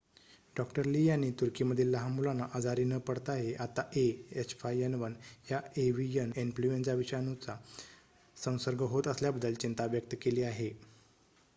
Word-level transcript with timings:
डॉ. 0.55 0.63
Lee 0.83 1.03
यांनी 1.05 1.29
तुर्कीमधील 1.39 1.89
लहान 1.89 2.11
मुलांना 2.11 2.45
आजारी 2.53 2.83
न 2.83 2.97
पडताही 3.01 3.53
आता 3.57 3.81
ah5n1 3.95 5.13
या 5.51 5.59
एव्हीयन 5.77 6.31
इन्फ्लूएन्झा 6.37 6.93
विषाणूचा 6.95 7.57
संसर्ग 8.37 8.81
होत 8.89 9.07
असल्याबद्दल 9.07 9.53
चिंता 9.55 9.85
व्यक्त 9.87 10.15
केली 10.21 10.43
आहे 10.43 10.69